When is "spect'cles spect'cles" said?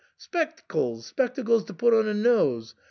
0.19-1.63